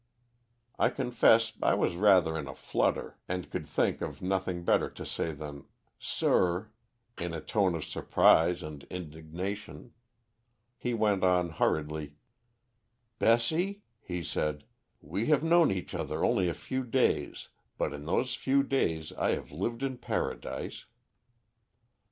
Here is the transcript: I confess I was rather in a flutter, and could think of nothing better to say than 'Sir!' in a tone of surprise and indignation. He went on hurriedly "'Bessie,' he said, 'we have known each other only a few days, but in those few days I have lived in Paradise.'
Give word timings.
I 0.79 0.89
confess 0.89 1.53
I 1.61 1.75
was 1.75 1.95
rather 1.95 2.35
in 2.35 2.47
a 2.47 2.55
flutter, 2.55 3.19
and 3.29 3.51
could 3.51 3.67
think 3.67 4.01
of 4.01 4.19
nothing 4.19 4.63
better 4.63 4.89
to 4.89 5.05
say 5.05 5.31
than 5.31 5.65
'Sir!' 5.99 6.71
in 7.19 7.35
a 7.35 7.39
tone 7.39 7.75
of 7.75 7.85
surprise 7.85 8.63
and 8.63 8.83
indignation. 8.89 9.93
He 10.75 10.95
went 10.95 11.23
on 11.23 11.51
hurriedly 11.51 12.15
"'Bessie,' 13.19 13.83
he 13.99 14.23
said, 14.23 14.63
'we 15.01 15.27
have 15.27 15.43
known 15.43 15.69
each 15.71 15.93
other 15.93 16.25
only 16.25 16.49
a 16.49 16.55
few 16.55 16.83
days, 16.83 17.49
but 17.77 17.93
in 17.93 18.05
those 18.05 18.33
few 18.33 18.63
days 18.63 19.13
I 19.13 19.35
have 19.35 19.51
lived 19.51 19.83
in 19.83 19.99
Paradise.' 19.99 20.85